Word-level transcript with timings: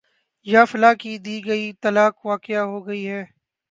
یا 0.47 0.61
فلاں 0.71 0.93
کی 1.01 1.13
دی 1.25 1.37
گئی 1.47 1.65
طلاق 1.83 2.15
واقع 2.25 2.59
ہو 2.69 2.77
گئی 2.87 3.03
ہے 3.09 3.23